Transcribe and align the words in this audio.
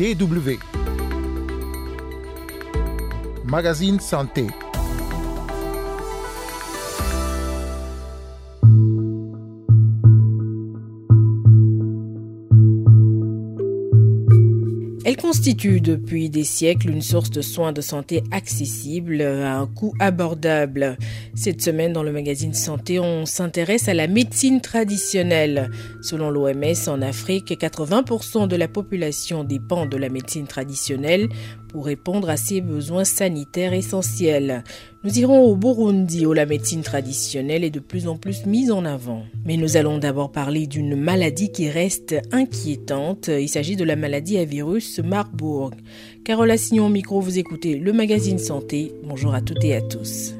DW. 0.00 0.58
Magazine 3.44 4.00
Santé. 4.00 4.46
Constitue 15.40 15.80
depuis 15.80 16.28
des 16.28 16.44
siècles 16.44 16.90
une 16.90 17.00
source 17.00 17.30
de 17.30 17.40
soins 17.40 17.72
de 17.72 17.80
santé 17.80 18.22
accessible 18.30 19.22
à 19.22 19.56
un 19.56 19.66
coût 19.66 19.94
abordable. 19.98 20.98
Cette 21.34 21.62
semaine, 21.62 21.94
dans 21.94 22.02
le 22.02 22.12
magazine 22.12 22.52
Santé, 22.52 23.00
on 23.00 23.24
s'intéresse 23.24 23.88
à 23.88 23.94
la 23.94 24.06
médecine 24.06 24.60
traditionnelle. 24.60 25.70
Selon 26.02 26.28
l'OMS, 26.28 26.88
en 26.88 27.00
Afrique, 27.00 27.58
80% 27.58 28.48
de 28.48 28.56
la 28.56 28.68
population 28.68 29.42
dépend 29.42 29.86
de 29.86 29.96
la 29.96 30.10
médecine 30.10 30.46
traditionnelle 30.46 31.30
pour 31.70 31.86
répondre 31.86 32.28
à 32.28 32.36
ses 32.36 32.60
besoins 32.60 33.04
sanitaires 33.04 33.72
essentiels. 33.72 34.64
Nous 35.04 35.18
irons 35.18 35.44
au 35.44 35.56
Burundi 35.56 36.26
où 36.26 36.32
la 36.32 36.46
médecine 36.46 36.82
traditionnelle 36.82 37.64
est 37.64 37.70
de 37.70 37.80
plus 37.80 38.06
en 38.06 38.16
plus 38.16 38.44
mise 38.46 38.70
en 38.70 38.84
avant. 38.84 39.22
Mais 39.44 39.56
nous 39.56 39.76
allons 39.76 39.98
d'abord 39.98 40.32
parler 40.32 40.66
d'une 40.66 40.96
maladie 40.96 41.52
qui 41.52 41.70
reste 41.70 42.16
inquiétante. 42.32 43.28
Il 43.28 43.48
s'agit 43.48 43.76
de 43.76 43.84
la 43.84 43.96
maladie 43.96 44.38
à 44.38 44.44
virus 44.44 44.98
Marburg. 44.98 45.74
Carole 46.24 46.50
Assignon 46.50 46.86
au 46.86 46.90
micro, 46.90 47.20
vous 47.20 47.38
écoutez 47.38 47.76
le 47.76 47.92
magazine 47.92 48.38
Santé. 48.38 48.92
Bonjour 49.04 49.34
à 49.34 49.40
toutes 49.40 49.64
et 49.64 49.74
à 49.74 49.80
tous. 49.80 50.39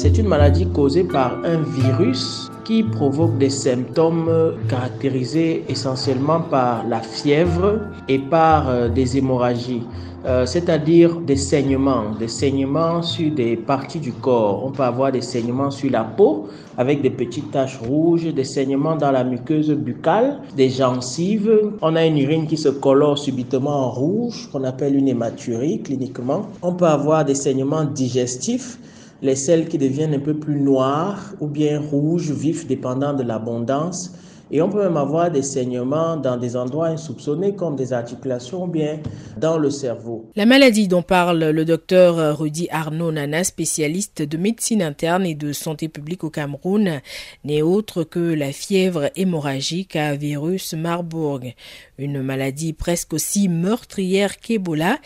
C'est 0.00 0.16
une 0.16 0.28
maladie 0.28 0.66
causée 0.66 1.04
par 1.04 1.36
un 1.44 1.60
virus 1.60 2.50
qui 2.64 2.82
provoque 2.82 3.36
des 3.36 3.50
symptômes 3.50 4.54
caractérisés 4.66 5.62
essentiellement 5.68 6.40
par 6.40 6.86
la 6.88 7.00
fièvre 7.00 7.80
et 8.08 8.18
par 8.18 8.88
des 8.88 9.18
hémorragies. 9.18 9.82
Euh, 10.24 10.46
c'est-à-dire 10.46 11.20
des 11.20 11.36
saignements, 11.36 12.12
des 12.18 12.28
saignements 12.28 13.02
sur 13.02 13.30
des 13.30 13.56
parties 13.56 13.98
du 13.98 14.12
corps. 14.12 14.64
On 14.64 14.70
peut 14.70 14.84
avoir 14.84 15.12
des 15.12 15.20
saignements 15.20 15.70
sur 15.70 15.90
la 15.90 16.04
peau 16.04 16.48
avec 16.78 17.02
des 17.02 17.10
petites 17.10 17.50
taches 17.50 17.78
rouges, 17.78 18.24
des 18.24 18.44
saignements 18.44 18.96
dans 18.96 19.10
la 19.10 19.22
muqueuse 19.22 19.70
buccale, 19.70 20.40
des 20.56 20.70
gencives. 20.70 21.72
On 21.82 21.94
a 21.94 22.06
une 22.06 22.16
urine 22.16 22.46
qui 22.46 22.56
se 22.56 22.70
colore 22.70 23.18
subitement 23.18 23.86
en 23.86 23.90
rouge, 23.90 24.48
qu'on 24.50 24.64
appelle 24.64 24.96
une 24.96 25.08
hématurie 25.08 25.82
cliniquement. 25.82 26.46
On 26.62 26.72
peut 26.72 26.86
avoir 26.86 27.26
des 27.26 27.34
saignements 27.34 27.84
digestifs 27.84 28.78
les 29.22 29.36
selles 29.36 29.68
qui 29.68 29.78
deviennent 29.78 30.14
un 30.14 30.20
peu 30.20 30.34
plus 30.34 30.60
noires 30.60 31.34
ou 31.40 31.46
bien 31.46 31.80
rouges, 31.80 32.30
vifs, 32.30 32.66
dépendant 32.66 33.12
de 33.12 33.22
l'abondance. 33.22 34.12
Et 34.52 34.60
on 34.62 34.68
peut 34.68 34.82
même 34.82 34.96
avoir 34.96 35.30
des 35.30 35.42
saignements 35.42 36.16
dans 36.16 36.36
des 36.36 36.56
endroits 36.56 36.88
insoupçonnés 36.88 37.54
comme 37.54 37.76
des 37.76 37.92
articulations 37.92 38.64
ou 38.64 38.66
bien 38.66 38.98
dans 39.36 39.58
le 39.58 39.70
cerveau. 39.70 40.28
La 40.34 40.44
maladie 40.44 40.88
dont 40.88 41.02
parle 41.02 41.50
le 41.50 41.64
docteur 41.64 42.36
Rudy 42.36 42.66
Arnaud 42.72 43.12
Nana, 43.12 43.44
spécialiste 43.44 44.22
de 44.22 44.36
médecine 44.36 44.82
interne 44.82 45.24
et 45.24 45.36
de 45.36 45.52
santé 45.52 45.88
publique 45.88 46.24
au 46.24 46.30
Cameroun, 46.30 47.00
n'est 47.44 47.62
autre 47.62 48.02
que 48.02 48.18
la 48.18 48.50
fièvre 48.50 49.10
hémorragique 49.14 49.94
à 49.94 50.16
virus 50.16 50.74
Marburg, 50.74 51.54
une 51.96 52.20
maladie 52.20 52.72
presque 52.72 53.12
aussi 53.12 53.48
meurtrière 53.48 54.38
qu'Ebola 54.38 54.98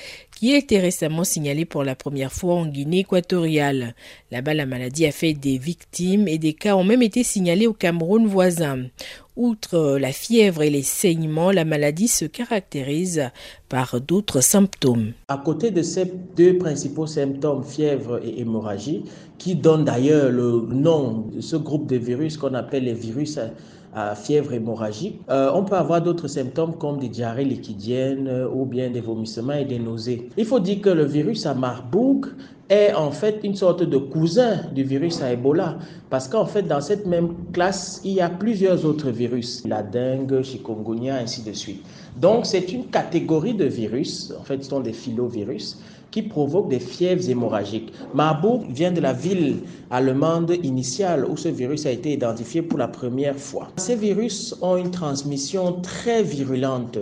qui 0.45 0.53
a 0.53 0.59
été 0.59 0.79
récemment 0.79 1.25
signalée 1.25 1.65
pour 1.65 1.85
la 1.85 1.95
première 1.95 2.31
fois 2.31 2.57
en 2.57 2.67
Guinée 2.67 2.99
équatoriale. 2.99 3.95
Là-bas, 4.31 4.53
la 4.53 4.67
maladie 4.67 5.07
a 5.07 5.11
fait 5.11 5.33
des 5.33 5.57
victimes 5.57 6.29
et 6.29 6.37
des 6.37 6.53
cas 6.53 6.77
ont 6.77 6.85
même 6.85 7.01
été 7.01 7.23
signalés 7.23 7.67
au 7.67 7.73
Cameroun 7.73 8.27
voisin. 8.27 8.83
Outre 9.37 9.99
la 9.99 10.13
fièvre 10.13 10.63
et 10.63 10.71
les 10.71 10.85
saignements, 10.85 11.51
la 11.51 11.65
maladie 11.65 12.07
se 12.07 12.25
caractérise 12.25 13.31
par 13.69 14.01
d'autres 14.01 14.41
symptômes. 14.41 15.13
À 15.27 15.39
côté 15.39 15.73
de 15.73 15.83
ces 15.83 16.05
deux 16.37 16.57
principaux 16.57 17.09
symptômes, 17.09 17.65
fièvre 17.65 18.21
et 18.25 18.41
hémorragie, 18.41 19.03
qui 19.39 19.57
donnent 19.57 19.87
d'ailleurs 19.87 20.31
le 20.31 20.65
nom 20.73 21.27
de 21.35 21.41
ce 21.41 21.57
groupe 21.57 21.89
de 21.89 21.97
virus 21.97 22.37
qu'on 22.37 22.55
appelle 22.55 22.85
les 22.85 22.95
virus 22.95 23.41
à 23.93 24.15
fièvre 24.15 24.53
hémorragique. 24.53 25.21
Euh, 25.31 25.51
on 25.55 25.65
peut 25.65 25.77
avoir 25.77 26.03
d'autres 26.03 26.29
symptômes 26.29 26.77
comme 26.77 26.99
des 26.99 27.09
diarrhées 27.09 27.45
liquidiennes 27.45 28.27
euh, 28.29 28.49
ou 28.49 28.67
bien 28.67 28.91
des 28.91 29.01
vomissements 29.01 29.53
et 29.55 29.65
des 29.65 29.79
nausées. 29.79 30.29
Il 30.37 30.45
faut 30.45 30.61
dire 30.61 30.81
que 30.81 30.91
le 30.91 31.05
virus 31.05 31.47
à 31.47 31.55
Marburg 31.55 32.27
est 32.69 32.93
en 32.95 33.11
fait 33.11 33.41
une 33.45 33.55
sorte 33.55 33.83
de 33.83 33.99
cousin 33.99 34.61
du 34.73 34.83
virus 34.83 35.21
à 35.23 35.33
Ebola. 35.33 35.79
Parce 36.11 36.29
qu'en 36.29 36.47
fait 36.47 36.63
dans 36.63 36.81
cette 36.81 37.07
même 37.07 37.35
classe 37.53 38.01
il 38.05 38.13
y 38.13 38.21
a 38.21 38.29
plusieurs 38.29 38.85
autres 38.85 39.11
virus. 39.11 39.63
La 39.67 39.83
dengue 39.83 40.43
chikungunya 40.43 41.17
ainsi 41.17 41.43
de 41.43 41.53
suite 41.53 41.85
donc 42.21 42.47
c'est 42.47 42.73
une 42.73 42.87
catégorie 42.87 43.55
de 43.55 43.65
virus 43.65 44.33
en 44.39 44.45
fait 44.45 44.63
ce 44.63 44.71
sont 44.71 44.81
des 44.81 44.93
filovirus 44.93 45.79
qui 46.15 46.23
provoquent 46.23 46.69
des 46.69 46.79
fièvres 46.79 47.29
hémorragiques. 47.29 47.93
Marburg 48.15 48.67
vient 48.71 48.93
de 48.93 49.01
la 49.01 49.13
ville 49.13 49.57
allemande 49.91 50.55
initiale 50.63 51.27
où 51.29 51.37
ce 51.37 51.49
virus 51.49 51.87
a 51.87 51.91
été 51.91 52.13
identifié 52.13 52.63
pour 52.63 52.79
la 52.79 52.87
première 52.87 53.35
fois. 53.35 53.67
Ces 53.79 53.97
virus 53.97 54.55
ont 54.63 54.77
une 54.77 54.93
transmission 54.93 55.73
très 55.83 56.23
virulente. 56.23 56.99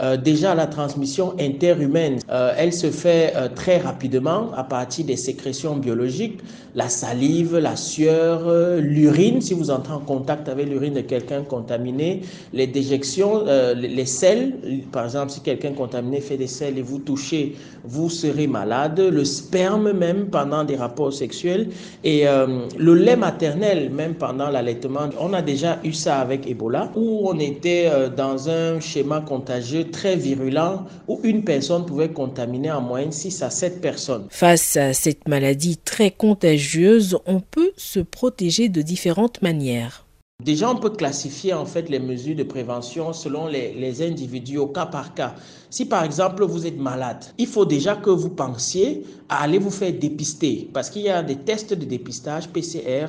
Euh, 0.00 0.16
déjà, 0.16 0.54
la 0.54 0.66
transmission 0.66 1.34
interhumaine, 1.38 2.20
euh, 2.30 2.54
elle 2.56 2.72
se 2.72 2.90
fait 2.90 3.32
euh, 3.36 3.48
très 3.54 3.78
rapidement 3.78 4.50
à 4.56 4.64
partir 4.64 5.04
des 5.04 5.16
sécrétions 5.16 5.76
biologiques, 5.76 6.38
la 6.74 6.88
salive, 6.88 7.58
la 7.58 7.76
sueur, 7.76 8.50
l'urine, 8.80 9.42
si 9.42 9.52
vous 9.52 9.70
entrez 9.70 9.92
en 9.92 9.98
contact 10.00 10.48
avec 10.48 10.68
l'urine 10.68 10.94
de 10.94 11.02
quelqu'un 11.02 11.42
contaminé, 11.42 12.22
les 12.54 12.66
déjections, 12.66 13.44
les 13.74 14.06
selles, 14.06 14.51
par 14.90 15.04
exemple, 15.04 15.32
si 15.32 15.40
quelqu'un 15.40 15.72
contaminé 15.72 16.20
fait 16.20 16.36
des 16.36 16.46
selles 16.46 16.78
et 16.78 16.82
vous 16.82 16.98
touchez, 16.98 17.56
vous 17.84 18.10
serez 18.10 18.46
malade, 18.46 19.00
le 19.00 19.24
sperme 19.24 19.92
même 19.92 20.26
pendant 20.26 20.64
des 20.64 20.76
rapports 20.76 21.12
sexuels 21.12 21.68
et 22.04 22.24
le 22.24 22.94
lait 22.94 23.16
maternel 23.16 23.90
même 23.90 24.14
pendant 24.14 24.48
l'allaitement. 24.50 25.08
On 25.20 25.32
a 25.32 25.42
déjà 25.42 25.78
eu 25.84 25.92
ça 25.92 26.20
avec 26.20 26.46
Ebola 26.46 26.90
où 26.94 27.28
on 27.28 27.38
était 27.38 27.90
dans 28.16 28.48
un 28.48 28.80
schéma 28.80 29.20
contagieux 29.20 29.90
très 29.90 30.16
virulent 30.16 30.84
où 31.08 31.20
une 31.24 31.44
personne 31.44 31.86
pouvait 31.86 32.10
contaminer 32.10 32.70
en 32.70 32.80
moyenne 32.80 33.12
6 33.12 33.42
à 33.42 33.50
7 33.50 33.80
personnes. 33.80 34.26
Face 34.30 34.76
à 34.76 34.92
cette 34.92 35.28
maladie 35.28 35.76
très 35.76 36.10
contagieuse, 36.10 37.18
on 37.26 37.40
peut 37.40 37.72
se 37.76 38.00
protéger 38.00 38.68
de 38.68 38.82
différentes 38.82 39.42
manières. 39.42 40.06
Déjà, 40.44 40.70
on 40.70 40.74
peut 40.76 40.90
classifier 40.90 41.54
en 41.54 41.66
fait 41.66 41.88
les 41.88 42.00
mesures 42.00 42.34
de 42.34 42.42
prévention 42.42 43.12
selon 43.12 43.46
les, 43.46 44.02
individus 44.02 44.58
au 44.58 44.66
cas 44.66 44.86
par 44.86 45.14
cas. 45.14 45.34
Si 45.70 45.86
par 45.86 46.04
exemple 46.04 46.44
vous 46.44 46.66
êtes 46.66 46.78
malade, 46.78 47.24
il 47.38 47.46
faut 47.46 47.64
déjà 47.64 47.96
que 47.96 48.10
vous 48.10 48.28
pensiez 48.28 49.04
à 49.28 49.42
aller 49.42 49.58
vous 49.58 49.70
faire 49.70 49.92
dépister 49.92 50.68
parce 50.74 50.90
qu'il 50.90 51.02
y 51.02 51.08
a 51.08 51.22
des 51.22 51.36
tests 51.36 51.72
de 51.72 51.84
dépistage 51.84 52.48
PCR 52.48 53.06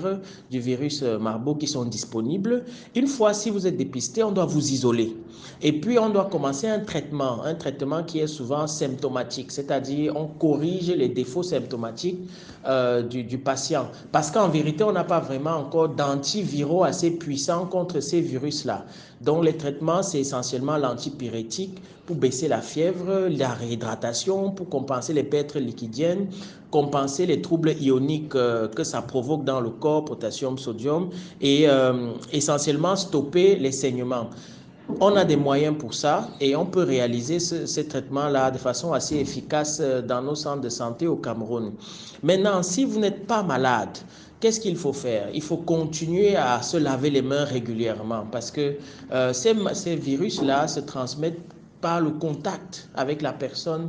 du 0.49 0.59
virus 0.59 1.01
Marburg 1.01 1.57
qui 1.57 1.67
sont 1.67 1.83
disponibles. 1.83 2.63
Une 2.95 3.07
fois 3.07 3.33
si 3.33 3.49
vous 3.49 3.67
êtes 3.67 3.75
dépisté, 3.75 4.23
on 4.23 4.31
doit 4.31 4.45
vous 4.45 4.71
isoler. 4.71 5.13
Et 5.61 5.73
puis 5.73 5.99
on 5.99 6.09
doit 6.09 6.25
commencer 6.25 6.67
un 6.67 6.79
traitement, 6.79 7.43
un 7.43 7.55
traitement 7.55 8.03
qui 8.03 8.19
est 8.19 8.27
souvent 8.27 8.67
symptomatique, 8.67 9.51
c'est-à-dire 9.51 10.15
on 10.15 10.27
corrige 10.27 10.89
les 10.91 11.09
défauts 11.09 11.43
symptomatiques 11.43 12.19
euh, 12.65 13.01
du, 13.01 13.23
du 13.23 13.37
patient. 13.39 13.87
Parce 14.11 14.31
qu'en 14.31 14.47
vérité, 14.47 14.83
on 14.85 14.93
n'a 14.93 15.03
pas 15.03 15.19
vraiment 15.19 15.57
encore 15.57 15.89
d'antiviraux 15.89 16.83
assez 16.83 17.11
puissants 17.23 17.65
contre 17.65 18.01
ces 18.01 18.19
virus-là. 18.19 18.85
Donc 19.21 19.45
les 19.45 19.55
traitements, 19.55 20.03
c'est 20.03 20.19
essentiellement 20.19 20.77
l'antipyrétique 20.77 21.81
pour 22.05 22.17
baisser 22.17 22.49
la 22.49 22.61
fièvre, 22.61 23.29
la 23.29 23.53
réhydratation, 23.53 24.51
pour 24.51 24.67
compenser 24.67 25.13
les 25.13 25.23
pertes 25.23 25.55
liquidiennes, 25.55 26.27
compenser 26.69 27.25
les 27.25 27.41
troubles 27.41 27.75
ioniques 27.79 28.35
euh, 28.35 28.67
que 28.67 28.83
ça 28.83 29.01
provoque 29.01 29.45
dans 29.45 29.61
le 29.61 29.69
corps, 29.69 30.03
potassium, 30.03 30.57
sodium, 30.57 31.09
et 31.39 31.69
euh, 31.69 32.11
essentiellement 32.33 32.97
stopper 32.97 33.55
les 33.55 33.71
saignements. 33.71 34.29
On 34.99 35.15
a 35.15 35.23
des 35.23 35.37
moyens 35.37 35.77
pour 35.77 35.93
ça 35.93 36.27
et 36.41 36.57
on 36.57 36.65
peut 36.65 36.83
réaliser 36.83 37.39
ce, 37.39 37.65
ces 37.65 37.87
traitements-là 37.87 38.51
de 38.51 38.57
façon 38.57 38.91
assez 38.91 39.15
efficace 39.15 39.81
dans 40.05 40.21
nos 40.21 40.35
centres 40.35 40.61
de 40.61 40.67
santé 40.67 41.07
au 41.07 41.15
Cameroun. 41.15 41.71
Maintenant, 42.21 42.61
si 42.63 42.83
vous 42.83 42.99
n'êtes 42.99 43.25
pas 43.25 43.43
malade, 43.43 43.97
qu'est-ce 44.43 44.59
qu'il 44.59 44.75
faut 44.75 44.91
faire? 44.91 45.29
Il 45.33 45.41
faut 45.41 45.55
continuer 45.55 46.35
à 46.35 46.61
se 46.61 46.75
laver 46.75 47.09
les 47.09 47.21
mains 47.21 47.45
régulièrement 47.45 48.25
parce 48.29 48.51
que 48.51 48.75
euh, 49.13 49.31
ces, 49.31 49.55
ces 49.73 49.95
virus-là 49.95 50.67
se 50.67 50.81
transmettent 50.81 51.39
par 51.79 52.01
le 52.01 52.09
contact 52.09 52.89
avec 52.93 53.21
la 53.21 53.31
personne 53.31 53.87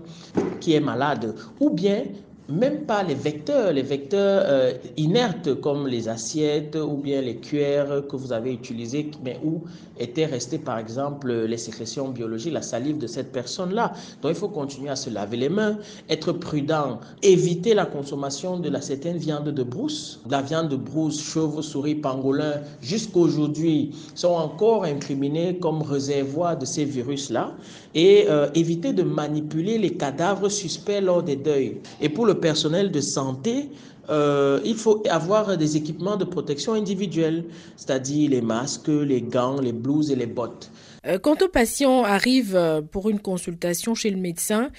qui 0.60 0.74
est 0.74 0.80
malade. 0.80 1.34
Ou 1.58 1.70
bien 1.70 2.04
même 2.48 2.82
pas 2.82 3.02
les 3.02 3.14
vecteurs, 3.14 3.72
les 3.72 3.82
vecteurs 3.82 4.42
euh, 4.46 4.72
inertes 4.96 5.54
comme 5.60 5.86
les 5.86 6.08
assiettes 6.08 6.76
ou 6.76 6.96
bien 6.96 7.20
les 7.20 7.36
cuillères 7.36 8.06
que 8.08 8.16
vous 8.16 8.32
avez 8.32 8.52
utilisées, 8.52 9.10
mais 9.24 9.38
où 9.42 9.62
étaient 9.98 10.26
restées 10.26 10.58
par 10.58 10.78
exemple 10.78 11.32
les 11.32 11.56
sécrétions 11.56 12.08
biologiques, 12.08 12.52
la 12.52 12.62
salive 12.62 12.98
de 12.98 13.06
cette 13.06 13.32
personne-là. 13.32 13.92
Donc 14.20 14.32
il 14.32 14.38
faut 14.38 14.48
continuer 14.48 14.90
à 14.90 14.96
se 14.96 15.08
laver 15.10 15.36
les 15.36 15.48
mains, 15.48 15.78
être 16.10 16.32
prudent, 16.32 17.00
éviter 17.22 17.74
la 17.74 17.86
consommation 17.86 18.58
de 18.58 18.68
la 18.68 18.80
certaine 18.80 19.16
viande 19.16 19.48
de 19.48 19.62
brousse. 19.62 20.20
La 20.28 20.42
viande 20.42 20.68
de 20.68 20.76
brousse, 20.76 21.22
chauve, 21.22 21.62
souris, 21.62 21.94
pangolin, 21.94 22.60
jusqu'aujourd'hui 22.82 23.92
sont 24.14 24.28
encore 24.28 24.84
incriminés 24.84 25.56
comme 25.58 25.82
réservoir 25.82 26.58
de 26.58 26.64
ces 26.64 26.84
virus-là 26.84 27.54
et 27.94 28.26
euh, 28.28 28.48
éviter 28.54 28.92
de 28.92 29.02
manipuler 29.02 29.78
les 29.78 29.90
cadavres 29.90 30.48
suspects 30.48 31.00
lors 31.00 31.22
des 31.22 31.36
deuils. 31.36 31.78
Et 32.00 32.08
pour 32.08 32.26
le 32.26 32.33
personnel 32.34 32.90
de 32.90 33.00
santé, 33.00 33.70
euh, 34.10 34.60
il 34.64 34.76
faut 34.76 35.02
avoir 35.08 35.56
des 35.56 35.76
équipements 35.76 36.16
de 36.16 36.24
protection 36.24 36.74
individuelle, 36.74 37.44
c'est-à-dire 37.76 38.30
les 38.30 38.42
masques, 38.42 38.88
les 38.88 39.22
gants, 39.22 39.60
les 39.60 39.72
blouses 39.72 40.10
et 40.10 40.16
les 40.16 40.26
bottes. 40.26 40.70
Euh, 41.06 41.18
quand 41.18 41.42
un 41.42 41.48
patient 41.48 42.02
arrive 42.04 42.56
euh, 42.56 42.80
pour 42.80 43.08
une 43.10 43.20
consultation 43.20 43.94
chez 43.94 44.10
le 44.10 44.16
médecin 44.16 44.70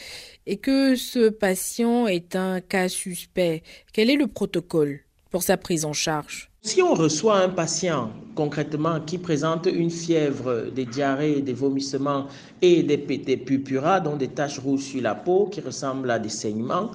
et 0.46 0.58
que 0.58 0.96
ce 0.96 1.30
patient 1.30 2.08
est 2.08 2.36
un 2.36 2.62
cas 2.62 2.88
suspect, 2.88 3.64
quel 3.94 4.10
est 4.10 4.16
le 4.16 4.28
protocole 4.28 5.02
pour 5.32 5.44
sa 5.44 5.58
prise 5.58 5.86
en 5.86 5.94
charge? 5.94 6.52
Si 6.62 6.82
on 6.82 6.96
reçoit 6.96 7.38
un 7.38 7.50
patient 7.50 8.10
concrètement 8.34 9.00
qui 9.00 9.20
présente 9.20 9.68
une 9.68 9.92
fièvre, 9.92 10.72
des 10.76 10.86
diarrhées, 10.86 11.42
des 11.42 11.54
vomissements 11.54 12.26
et 12.60 12.82
des, 12.82 12.98
des 12.98 13.38
purpura, 13.38 14.00
donc 14.00 14.18
des 14.18 14.30
taches 14.30 14.58
rouges 14.58 14.82
sur 14.82 15.02
la 15.02 15.14
peau 15.14 15.46
qui 15.46 15.62
ressemblent 15.62 16.10
à 16.10 16.18
des 16.18 16.30
saignements, 16.30 16.90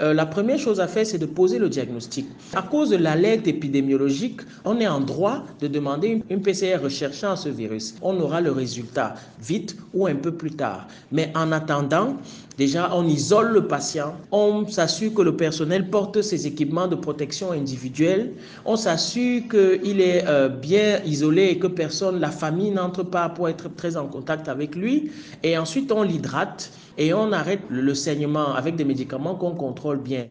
euh, 0.00 0.14
la 0.14 0.26
première 0.26 0.58
chose 0.58 0.80
à 0.80 0.88
faire, 0.88 1.06
c'est 1.06 1.18
de 1.18 1.26
poser 1.26 1.58
le 1.58 1.68
diagnostic. 1.68 2.26
À 2.54 2.62
cause 2.62 2.90
de 2.90 2.96
l'alerte 2.96 3.46
épidémiologique, 3.46 4.40
on 4.64 4.80
est 4.80 4.86
en 4.86 5.00
droit 5.00 5.44
de 5.60 5.68
demander 5.68 6.22
une 6.28 6.42
PCR 6.42 6.76
recherchant 6.82 7.36
ce 7.36 7.48
virus. 7.48 7.94
On 8.02 8.18
aura 8.20 8.40
le 8.40 8.50
résultat 8.50 9.14
vite 9.40 9.76
ou 9.92 10.06
un 10.06 10.16
peu 10.16 10.32
plus 10.32 10.52
tard. 10.52 10.88
Mais 11.12 11.32
en 11.34 11.52
attendant, 11.52 12.16
Déjà, 12.56 12.90
on 12.94 13.04
isole 13.08 13.52
le 13.52 13.66
patient, 13.66 14.14
on 14.30 14.64
s'assure 14.68 15.12
que 15.12 15.22
le 15.22 15.36
personnel 15.36 15.90
porte 15.90 16.22
ses 16.22 16.46
équipements 16.46 16.86
de 16.86 16.94
protection 16.94 17.50
individuelle, 17.50 18.32
on 18.64 18.76
s'assure 18.76 19.42
qu'il 19.50 20.00
est 20.00 20.24
euh, 20.28 20.48
bien 20.48 21.00
isolé 21.04 21.46
et 21.46 21.58
que 21.58 21.66
personne, 21.66 22.20
la 22.20 22.30
famille 22.30 22.70
n'entre 22.70 23.02
pas 23.02 23.28
pour 23.28 23.48
être 23.48 23.74
très 23.74 23.96
en 23.96 24.06
contact 24.06 24.48
avec 24.48 24.76
lui. 24.76 25.10
Et 25.42 25.58
ensuite, 25.58 25.90
on 25.90 26.04
l'hydrate 26.04 26.70
et 26.98 27.12
on 27.14 27.32
arrête 27.32 27.60
le 27.68 27.94
saignement 27.94 28.54
avec 28.54 28.76
des 28.76 28.84
médicaments 28.84 29.34
qu'on 29.34 29.54
contrôle 29.54 30.00
bien. 30.00 30.28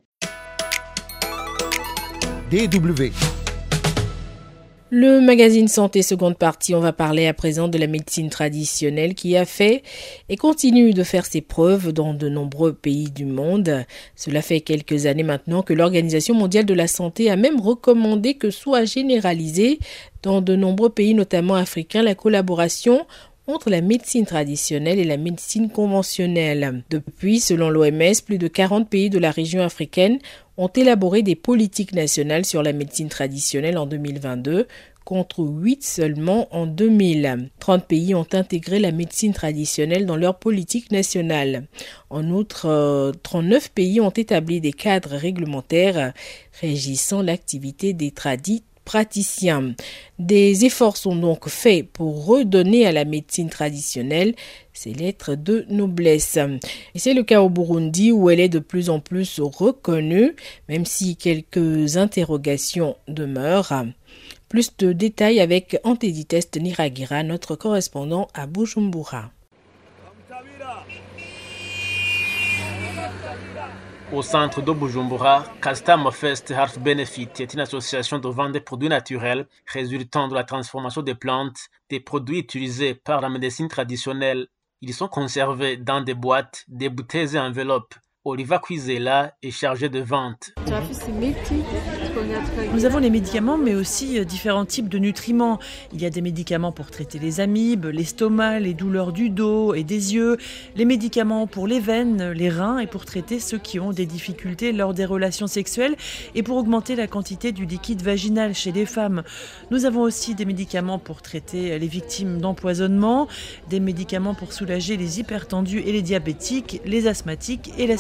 DW. 2.52 3.12
Le 4.96 5.20
magazine 5.22 5.68
Santé 5.68 6.04
seconde 6.04 6.38
partie, 6.38 6.76
on 6.76 6.80
va 6.80 6.94
parler 6.94 7.26
à 7.26 7.34
présent 7.34 7.68
de 7.68 7.80
la 7.80 7.88
médecine 7.88 8.30
traditionnelle 8.30 9.16
qui 9.16 9.36
a 9.36 9.44
fait 9.44 9.82
et 10.30 10.38
continue 10.38 10.94
de 10.94 11.02
faire 11.02 11.26
ses 11.26 11.42
preuves 11.42 11.92
dans 11.92 12.14
de 12.14 12.30
nombreux 12.30 12.74
pays 12.74 13.10
du 13.10 13.26
monde. 13.26 13.86
Cela 14.16 14.44
fait 14.44 14.62
quelques 14.62 15.08
années 15.08 15.24
maintenant 15.24 15.64
que 15.64 15.74
l'Organisation 15.74 16.36
mondiale 16.36 16.66
de 16.66 16.76
la 16.76 16.86
santé 16.86 17.32
a 17.32 17.36
même 17.36 17.60
recommandé 17.60 18.36
que 18.36 18.52
soit 18.52 18.86
généralisée 18.86 19.80
dans 20.22 20.42
de 20.42 20.56
nombreux 20.56 20.92
pays, 20.92 21.16
notamment 21.16 21.56
africains, 21.56 22.04
la 22.04 22.14
collaboration 22.14 23.08
entre 23.48 23.70
la 23.70 23.82
médecine 23.82 24.26
traditionnelle 24.26 25.00
et 25.00 25.04
la 25.04 25.18
médecine 25.18 25.70
conventionnelle. 25.70 26.84
Depuis, 26.90 27.40
selon 27.40 27.70
l'OMS, 27.70 28.22
plus 28.26 28.38
de 28.38 28.48
40 28.48 28.90
pays 28.90 29.10
de 29.10 29.20
la 29.20 29.32
région 29.32 29.62
africaine 29.62 30.20
ont 30.58 30.70
élaboré 30.70 31.24
des 31.24 31.36
politiques 31.36 31.94
nationales 31.94 32.46
sur 32.46 32.64
la 32.64 32.74
médecine 32.74 33.10
traditionnelle 33.10 33.78
en 33.78 33.86
2022 33.86 34.68
contre 35.04 35.44
8 35.44 35.84
seulement 35.84 36.48
en 36.56 36.66
2000. 36.66 37.50
30 37.60 37.86
pays 37.86 38.16
ont 38.16 38.28
intégré 38.32 38.80
la 38.80 38.92
médecine 38.92 39.34
traditionnelle 39.34 40.06
dans 40.06 40.16
leur 40.16 40.40
politique 40.40 40.92
nationale. 40.92 41.68
En 42.10 42.30
outre, 42.30 43.12
39 43.24 43.64
euh, 43.64 43.68
pays 43.76 44.00
ont 44.00 44.10
établi 44.12 44.62
des 44.62 44.72
cadres 44.72 45.16
réglementaires 45.16 46.14
régissant 46.62 47.22
l'activité 47.22 47.94
des 47.94 48.12
tradis 48.12 48.64
praticiens. 48.86 49.74
Des 50.20 50.66
efforts 50.66 50.98
sont 50.98 51.16
donc 51.16 51.50
faits 51.50 51.88
pour 51.92 52.26
redonner 52.26 52.86
à 52.86 52.92
la 52.92 53.06
médecine 53.06 53.50
traditionnelle 53.50 54.36
ses 54.74 54.94
lettres 54.94 55.36
de 55.36 55.66
noblesse. 55.70 56.38
Et 56.96 57.00
c'est 57.00 57.14
le 57.14 57.24
cas 57.24 57.42
au 57.42 57.50
Burundi 57.50 58.12
où 58.12 58.30
elle 58.30 58.40
est 58.40 58.50
de 58.50 58.60
plus 58.60 58.90
en 58.90 59.00
plus 59.00 59.40
reconnue, 59.40 60.36
même 60.70 60.86
si 60.86 61.16
quelques 61.16 61.98
interrogations 61.98 62.96
demeurent. 63.08 63.86
Plus 64.50 64.76
de 64.78 64.94
détails 64.94 65.40
avec 65.40 65.80
Anteditest 65.84 66.60
Niragira, 66.60 67.24
notre 67.24 67.56
correspondant 67.56 68.28
à 68.34 68.46
Bujumbura. 68.46 69.32
Au 74.14 74.22
centre 74.22 74.62
de 74.62 74.72
Bujumbura, 74.72 75.44
Castama 75.60 76.12
Fest 76.12 76.52
Health 76.52 76.78
Benefit 76.78 77.30
est 77.40 77.56
une 77.56 77.62
association 77.62 78.20
de 78.20 78.28
vente 78.28 78.52
de 78.52 78.60
produits 78.60 78.88
naturels 78.88 79.48
résultant 79.66 80.28
de 80.28 80.36
la 80.36 80.44
transformation 80.44 81.02
des 81.02 81.16
plantes, 81.16 81.58
des 81.90 82.00
produits 82.00 82.38
utilisés 82.38 82.94
par 82.94 83.22
la 83.22 83.30
médecine 83.30 83.68
traditionnelle. 83.68 84.50
Ils 84.82 84.94
sont 84.94 85.08
conservés 85.08 85.78
dans 85.78 86.02
des 86.02 86.14
boîtes, 86.14 86.64
des 86.68 86.90
bouteilles 86.90 87.36
et 87.36 87.40
enveloppes 87.40 87.96
Oliva 88.26 88.62
Quizela 88.66 89.34
est 89.44 89.52
chargée 89.52 89.90
de 89.90 90.00
vente. 90.00 90.54
Nous 92.74 92.86
avons 92.86 93.00
les 93.00 93.10
médicaments, 93.10 93.58
mais 93.58 93.76
aussi 93.76 94.18
euh, 94.18 94.24
différents 94.24 94.64
types 94.64 94.88
de 94.88 94.98
nutriments. 94.98 95.60
Il 95.92 96.02
y 96.02 96.06
a 96.06 96.10
des 96.10 96.22
médicaments 96.22 96.72
pour 96.72 96.90
traiter 96.90 97.20
les 97.20 97.42
amibes, 97.42 97.86
l'estomac, 97.86 98.62
les 98.62 98.74
douleurs 98.74 99.12
du 99.12 99.30
dos 99.30 99.74
et 99.74 99.84
des 99.84 100.14
yeux, 100.14 100.38
les 100.78 100.86
médicaments 100.86 101.48
pour 101.48 101.68
les 101.68 101.82
veines, 101.82 102.32
les 102.32 102.50
reins 102.50 102.80
et 102.80 102.88
pour 102.88 103.04
traiter 103.04 103.42
ceux 103.42 103.58
qui 103.58 103.78
ont 103.82 103.92
des 103.92 104.06
difficultés 104.06 104.72
lors 104.72 104.94
des 104.94 105.04
relations 105.04 105.48
sexuelles 105.48 105.98
et 106.34 106.44
pour 106.44 106.56
augmenter 106.56 106.96
la 106.96 107.08
quantité 107.08 107.52
du 107.52 107.66
liquide 107.66 108.04
vaginal 108.04 108.56
chez 108.56 108.72
les 108.72 108.86
femmes. 108.86 109.24
Nous 109.70 109.84
avons 109.84 110.02
aussi 110.02 110.34
des 110.34 110.46
médicaments 110.46 110.98
pour 110.98 111.22
traiter 111.22 111.78
les 111.78 111.88
victimes 111.88 112.40
d'empoisonnement, 112.40 113.28
des 113.70 113.82
médicaments 113.82 114.34
pour 114.34 114.54
soulager 114.54 114.96
les 114.96 115.20
hypertendus 115.20 115.84
et 115.86 115.92
les 115.92 116.02
diabétiques, 116.02 116.80
les 116.86 117.08
asthmatiques 117.08 117.72
et 117.78 117.86
la 117.86 117.98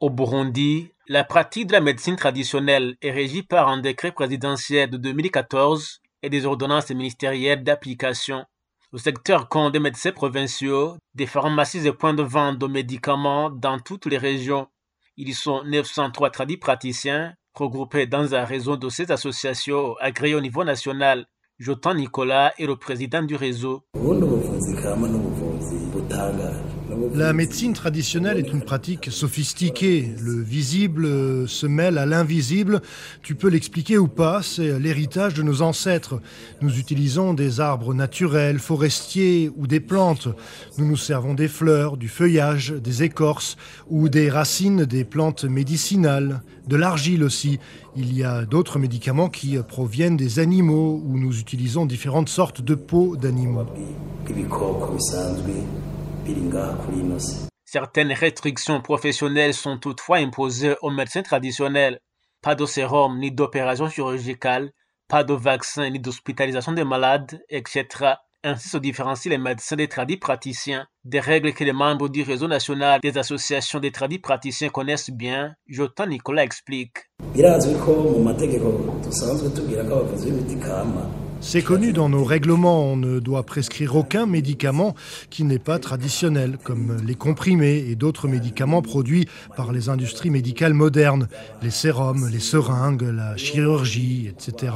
au 0.00 0.10
Burundi, 0.10 0.88
la 1.08 1.24
pratique 1.24 1.68
de 1.68 1.72
la 1.72 1.80
médecine 1.80 2.16
traditionnelle 2.16 2.96
est 3.00 3.10
régie 3.10 3.42
par 3.42 3.68
un 3.68 3.78
décret 3.78 4.12
présidentiel 4.12 4.90
de 4.90 4.96
2014 4.96 6.00
et 6.22 6.30
des 6.30 6.46
ordonnances 6.46 6.90
ministérielles 6.90 7.62
d'application. 7.62 8.44
Le 8.92 8.98
secteur 8.98 9.48
compte 9.48 9.72
des 9.72 9.78
médecins 9.78 10.10
provinciaux, 10.10 10.96
des 11.14 11.26
pharmacies 11.26 11.86
et 11.86 11.92
points 11.92 12.14
de 12.14 12.22
vente 12.22 12.58
de 12.58 12.66
médicaments 12.66 13.50
dans 13.50 13.78
toutes 13.78 14.06
les 14.06 14.18
régions. 14.18 14.66
Ils 15.16 15.34
sont 15.34 15.62
903 15.64 16.30
tradis 16.30 16.56
praticiens 16.56 17.34
regroupés 17.54 18.06
dans 18.06 18.34
un 18.34 18.44
réseau 18.44 18.76
de 18.76 18.88
ces 18.88 19.12
associations 19.12 19.94
agréées 20.00 20.34
au 20.34 20.40
niveau 20.40 20.64
national. 20.64 21.26
Jotan 21.58 21.94
Nicolas 21.94 22.52
est 22.58 22.66
le 22.66 22.76
président 22.76 23.22
du 23.22 23.36
réseau. 23.36 23.84
La 27.14 27.32
médecine 27.32 27.72
traditionnelle 27.72 28.38
est 28.38 28.52
une 28.52 28.62
pratique 28.62 29.10
sophistiquée. 29.10 30.12
Le 30.20 30.40
visible 30.40 31.48
se 31.48 31.66
mêle 31.66 31.98
à 31.98 32.06
l'invisible. 32.06 32.80
Tu 33.22 33.34
peux 33.34 33.48
l'expliquer 33.48 33.98
ou 33.98 34.06
pas, 34.06 34.42
c'est 34.42 34.78
l'héritage 34.78 35.34
de 35.34 35.42
nos 35.42 35.62
ancêtres. 35.62 36.20
Nous 36.60 36.78
utilisons 36.78 37.32
des 37.32 37.60
arbres 37.60 37.94
naturels, 37.94 38.58
forestiers 38.58 39.50
ou 39.56 39.66
des 39.66 39.80
plantes. 39.80 40.28
Nous 40.78 40.86
nous 40.86 40.96
servons 40.96 41.34
des 41.34 41.48
fleurs, 41.48 41.96
du 41.96 42.08
feuillage, 42.08 42.70
des 42.72 43.02
écorces 43.02 43.56
ou 43.88 44.08
des 44.08 44.28
racines 44.28 44.84
des 44.84 45.04
plantes 45.04 45.44
médicinales, 45.44 46.42
de 46.68 46.76
l'argile 46.76 47.24
aussi. 47.24 47.58
Il 47.96 48.16
y 48.16 48.24
a 48.24 48.44
d'autres 48.44 48.78
médicaments 48.78 49.28
qui 49.28 49.56
proviennent 49.68 50.16
des 50.16 50.38
animaux 50.38 51.02
où 51.04 51.18
nous 51.18 51.38
utilisons 51.38 51.86
différentes 51.86 52.28
sortes 52.28 52.60
de 52.60 52.74
peaux 52.74 53.16
d'animaux. 53.16 53.66
Certaines 57.64 58.12
restrictions 58.12 58.80
professionnelles 58.80 59.54
sont 59.54 59.78
toutefois 59.78 60.18
imposées 60.18 60.74
aux 60.82 60.90
médecins 60.90 61.22
traditionnels. 61.22 62.00
Pas 62.42 62.54
de 62.54 62.66
sérum 62.66 63.18
ni 63.18 63.30
d'opération 63.30 63.88
chirurgicale, 63.88 64.72
pas 65.08 65.24
de 65.24 65.34
vaccin 65.34 65.88
ni 65.90 66.00
d'hospitalisation 66.00 66.72
des 66.72 66.84
malades, 66.84 67.40
etc. 67.48 67.86
Ainsi 68.42 68.70
se 68.70 68.78
différencient 68.78 69.30
les 69.30 69.38
médecins 69.38 69.76
des 69.76 69.88
tradis 69.88 70.16
praticiens, 70.16 70.86
des 71.04 71.20
règles 71.20 71.52
que 71.52 71.62
les 71.62 71.74
membres 71.74 72.08
du 72.08 72.22
réseau 72.22 72.48
national 72.48 72.98
des 73.02 73.18
associations 73.18 73.80
des 73.80 73.92
tradis 73.92 74.18
praticiens 74.18 74.70
connaissent 74.70 75.10
bien, 75.10 75.54
Jotan 75.66 76.06
Nicolas 76.06 76.44
explique. 76.44 76.96
C'est 81.42 81.62
connu 81.62 81.92
dans 81.92 82.10
nos 82.10 82.22
règlements, 82.22 82.84
on 82.84 82.96
ne 82.96 83.18
doit 83.18 83.42
prescrire 83.44 83.96
aucun 83.96 84.26
médicament 84.26 84.94
qui 85.30 85.42
n'est 85.42 85.58
pas 85.58 85.78
traditionnel, 85.78 86.58
comme 86.62 86.98
les 87.04 87.14
comprimés 87.14 87.86
et 87.88 87.96
d'autres 87.96 88.28
médicaments 88.28 88.82
produits 88.82 89.26
par 89.56 89.72
les 89.72 89.88
industries 89.88 90.28
médicales 90.28 90.74
modernes, 90.74 91.28
les 91.62 91.70
sérums, 91.70 92.28
les 92.30 92.40
seringues, 92.40 93.02
la 93.02 93.36
chirurgie, 93.36 94.28
etc. 94.28 94.74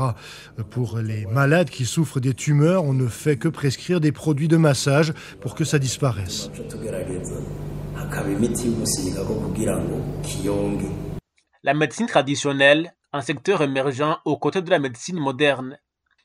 Pour 0.71 0.99
les 0.99 1.27
malades 1.27 1.69
qui 1.69 1.85
souffrent 1.85 2.19
des 2.19 2.35
tumeurs, 2.35 2.85
on 2.85 2.95
ne 2.95 3.09
fait 3.09 3.37
que 3.37 3.49
prescrire 3.49 4.01
des 4.01 4.11
produits 4.11 4.49
de 4.49 4.57
massage 4.57 5.13
pour 5.41 5.55
que 5.55 5.65
ça 5.65 5.79
disparaisse. 5.79 6.51
La 11.63 11.75
médecine 11.75 12.07
traditionnelle, 12.07 12.95
un 13.13 13.21
secteur 13.21 13.63
émergent 13.63 14.21
aux 14.25 14.37
côtés 14.39 14.63
de 14.63 14.71
la 14.71 14.79
médecine 14.79 15.19
moderne, 15.19 15.79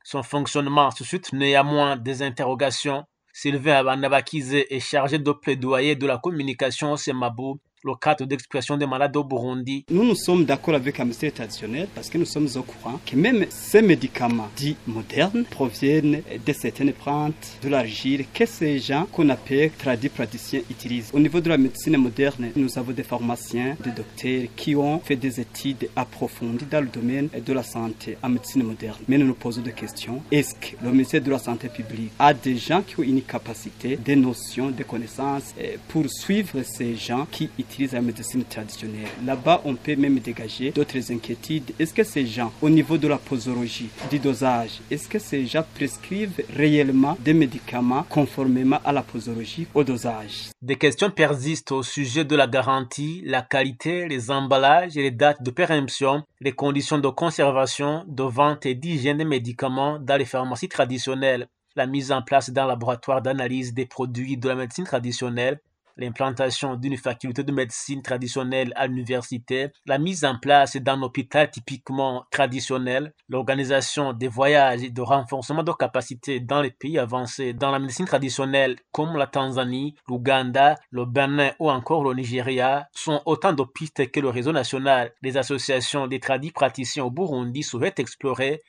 son 0.03 0.23
fonctionnement 0.23 0.91
suscite 0.91 1.33
néanmoins 1.33 1.97
des 1.97 2.21
interrogations. 2.21 3.05
Sylvain 3.33 3.75
Abanabakize 3.75 4.53
est 4.53 4.79
chargé 4.79 5.19
de 5.19 5.31
plaidoyer 5.31 5.95
de 5.95 6.07
la 6.07 6.17
communication 6.17 6.93
au 6.93 6.97
Semabou 6.97 7.59
le 7.83 7.95
cadre 7.95 8.25
d'expression 8.25 8.75
des 8.77 8.85
malades 8.85 9.15
au 9.15 9.23
Burundi. 9.23 9.85
Nous, 9.89 10.03
nous 10.03 10.15
sommes 10.15 10.43
d'accord 10.43 10.75
avec 10.75 10.97
la 10.97 11.05
médecine 11.05 11.31
traditionnelle 11.31 11.87
parce 11.95 12.09
que 12.09 12.17
nous 12.17 12.25
sommes 12.25 12.47
au 12.55 12.61
courant 12.63 12.99
que 13.05 13.15
même 13.15 13.45
ces 13.49 13.81
médicaments 13.81 14.49
dits 14.55 14.75
modernes 14.85 15.45
proviennent 15.49 16.21
de 16.45 16.53
certaines 16.53 16.91
plantes, 16.91 17.57
de 17.63 17.69
l'argile 17.69 18.25
que 18.33 18.45
ces 18.45 18.79
gens 18.79 19.07
qu'on 19.11 19.29
appelle 19.29 19.71
tradis 19.77 20.09
praticiens 20.09 20.61
utilisent. 20.69 21.11
Au 21.13 21.19
niveau 21.19 21.39
de 21.39 21.47
la 21.47 21.57
médecine 21.57 21.95
moderne, 21.97 22.49
nous 22.55 22.77
avons 22.77 22.91
des 22.91 23.03
pharmaciens, 23.03 23.77
des 23.83 23.91
docteurs 23.91 24.49
qui 24.55 24.75
ont 24.75 24.99
fait 24.99 25.15
des 25.15 25.39
études 25.39 25.89
approfondies 25.95 26.65
dans 26.69 26.81
le 26.81 26.87
domaine 26.87 27.29
de 27.45 27.53
la 27.53 27.63
santé 27.63 28.17
en 28.21 28.29
médecine 28.29 28.63
moderne. 28.63 28.97
Mais 29.07 29.17
nous 29.17 29.27
nous 29.27 29.33
posons 29.33 29.61
des 29.61 29.71
questions. 29.71 30.21
Est-ce 30.31 30.53
que 30.55 30.75
le 30.83 30.91
ministère 30.91 31.21
de 31.21 31.31
la 31.31 31.39
Santé 31.39 31.69
publique 31.69 32.11
a 32.19 32.33
des 32.33 32.57
gens 32.57 32.81
qui 32.81 32.99
ont 32.99 33.03
une 33.03 33.21
capacité, 33.21 33.95
des 33.95 34.15
notions, 34.17 34.69
des 34.69 34.83
connaissances 34.83 35.53
pour 35.87 36.09
suivre 36.09 36.61
ces 36.63 36.95
gens 36.95 37.25
qui 37.31 37.45
utilisent 37.57 37.68
utilisent 37.69 37.93
la 37.93 38.01
médecine 38.01 38.43
traditionnelle. 38.43 39.07
Là-bas, 39.23 39.61
on 39.63 39.75
peut 39.75 39.95
même 39.95 40.19
dégager 40.19 40.71
d'autres 40.71 41.11
inquiétudes. 41.11 41.71
Est-ce 41.77 41.93
que 41.93 42.03
ces 42.03 42.25
gens, 42.25 42.51
au 42.61 42.69
niveau 42.69 42.97
de 42.97 43.07
la 43.07 43.17
posologie, 43.17 43.89
du 44.09 44.19
dosage, 44.19 44.81
est-ce 44.89 45.07
que 45.07 45.19
ces 45.19 45.45
gens 45.45 45.63
prescrivent 45.75 46.43
réellement 46.55 47.17
des 47.19 47.33
médicaments 47.33 48.03
conformément 48.09 48.79
à 48.83 48.91
la 48.91 49.03
posologie, 49.03 49.67
au 49.73 49.83
dosage? 49.83 50.49
Des 50.61 50.77
questions 50.77 51.11
persistent 51.11 51.71
au 51.71 51.83
sujet 51.83 52.25
de 52.25 52.35
la 52.35 52.47
garantie, 52.47 53.21
la 53.25 53.41
qualité, 53.41 54.07
les 54.07 54.31
emballages 54.31 54.97
et 54.97 55.03
les 55.03 55.11
dates 55.11 55.43
de 55.43 55.51
péremption, 55.51 56.23
les 56.41 56.53
conditions 56.53 56.97
de 56.97 57.09
conservation, 57.09 58.03
de 58.07 58.23
vente 58.23 58.65
et 58.65 58.75
d'hygiène 58.75 59.17
des 59.19 59.25
médicaments 59.25 59.99
dans 59.99 60.17
les 60.17 60.25
pharmacies 60.25 60.69
traditionnelles 60.69 61.47
la 61.75 61.85
mise 61.85 62.11
en 62.11 62.21
place 62.21 62.49
d'un 62.49 62.65
laboratoire 62.65 63.21
d'analyse 63.21 63.73
des 63.73 63.85
produits 63.85 64.37
de 64.37 64.49
la 64.49 64.55
médecine 64.55 64.83
traditionnelle, 64.83 65.61
l'implantation 65.99 66.75
d'une 66.75 66.97
faculté 66.97 67.43
de 67.43 67.51
médecine 67.51 68.01
traditionnelle 68.01 68.73
à 68.75 68.87
l'université, 68.87 69.69
la 69.85 69.97
mise 69.97 70.25
en 70.25 70.37
place 70.39 70.77
d'un 70.77 71.01
hôpital 71.01 71.51
typiquement 71.51 72.25
traditionnel, 72.31 73.13
l'organisation 73.27 74.13
des 74.13 74.27
voyages 74.27 74.83
et 74.83 74.89
de 74.89 75.01
renforcement 75.01 75.63
de 75.63 75.71
capacités 75.71 76.39
dans 76.39 76.61
les 76.61 76.71
pays 76.71 76.97
avancés 76.97 77.53
dans 77.53 77.71
la 77.71 77.79
médecine 77.79 78.05
traditionnelle 78.05 78.77
comme 78.91 79.17
la 79.17 79.27
Tanzanie, 79.27 79.95
l'Ouganda, 80.07 80.75
le 80.89 81.05
Bénin 81.05 81.51
ou 81.59 81.69
encore 81.69 82.03
le 82.03 82.13
Nigeria 82.13 82.87
sont 82.93 83.21
autant 83.25 83.53
de 83.53 83.63
pistes 83.63 84.09
que 84.11 84.19
le 84.19 84.29
réseau 84.29 84.51
national 84.51 85.11
des 85.21 85.37
associations 85.37 86.07
des 86.07 86.19
tradis 86.19 86.51
praticiens 86.51 87.03
au 87.03 87.11
Burundi 87.11 87.63
souhaite 87.63 87.99
explorer 87.99 88.61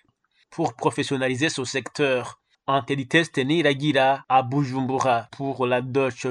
pour 0.51 0.75
professionnaliser 0.75 1.49
ce 1.49 1.65
secteur. 1.65 2.41
À 2.67 4.43
Bujumbura 4.43 5.29
pour 5.33 5.67
la 5.67 5.81
Deutsche. 5.81 6.27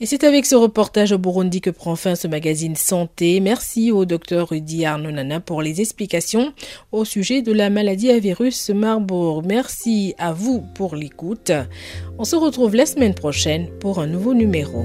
Et 0.00 0.06
c'est 0.06 0.24
avec 0.24 0.44
ce 0.44 0.56
reportage 0.56 1.12
au 1.12 1.18
Burundi 1.18 1.60
que 1.60 1.70
prend 1.70 1.94
fin 1.94 2.16
ce 2.16 2.26
magazine 2.26 2.74
Santé. 2.74 3.38
Merci 3.38 3.92
au 3.92 4.04
docteur 4.04 4.48
Rudy 4.48 4.84
Arnonana 4.84 5.38
pour 5.38 5.62
les 5.62 5.80
explications 5.80 6.52
au 6.90 7.04
sujet 7.04 7.42
de 7.42 7.52
la 7.52 7.70
maladie 7.70 8.10
à 8.10 8.18
virus 8.18 8.70
Marburg. 8.70 9.44
Merci 9.46 10.14
à 10.18 10.32
vous 10.32 10.64
pour 10.74 10.96
l'écoute. 10.96 11.52
On 12.18 12.24
se 12.24 12.34
retrouve 12.34 12.74
la 12.74 12.86
semaine 12.86 13.14
prochaine 13.14 13.68
pour 13.78 14.00
un 14.00 14.08
nouveau 14.08 14.34
numéro. 14.34 14.84